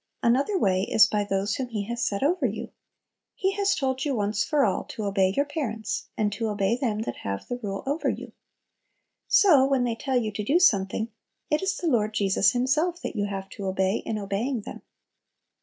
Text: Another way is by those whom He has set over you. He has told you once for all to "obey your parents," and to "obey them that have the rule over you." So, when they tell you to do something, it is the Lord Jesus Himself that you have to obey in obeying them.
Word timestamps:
Another 0.23 0.57
way 0.57 0.81
is 0.81 1.05
by 1.05 1.23
those 1.23 1.53
whom 1.57 1.67
He 1.67 1.83
has 1.83 2.03
set 2.03 2.23
over 2.23 2.47
you. 2.47 2.71
He 3.35 3.51
has 3.51 3.75
told 3.75 4.03
you 4.03 4.15
once 4.15 4.43
for 4.43 4.65
all 4.65 4.83
to 4.85 5.03
"obey 5.03 5.31
your 5.37 5.45
parents," 5.45 6.07
and 6.17 6.33
to 6.33 6.47
"obey 6.47 6.75
them 6.75 7.01
that 7.01 7.17
have 7.17 7.47
the 7.47 7.59
rule 7.61 7.83
over 7.85 8.09
you." 8.09 8.31
So, 9.27 9.63
when 9.63 9.83
they 9.83 9.93
tell 9.95 10.17
you 10.17 10.31
to 10.31 10.43
do 10.43 10.57
something, 10.57 11.09
it 11.51 11.61
is 11.61 11.77
the 11.77 11.85
Lord 11.85 12.15
Jesus 12.15 12.53
Himself 12.53 12.99
that 13.03 13.15
you 13.15 13.27
have 13.27 13.47
to 13.49 13.67
obey 13.67 13.97
in 14.03 14.17
obeying 14.17 14.61
them. 14.61 14.81